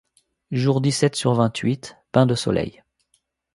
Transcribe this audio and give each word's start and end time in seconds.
Jour 0.49 0.81
dix-sept 0.81 1.15
sur 1.15 1.35
vingt-huit: 1.35 1.95
Bain 2.11 2.25
de 2.25 2.33
soleil. 2.33 2.83